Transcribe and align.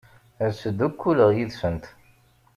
Ad 0.45 0.51
ttdukkuleɣ 0.53 1.29
yid-sent. 1.33 1.85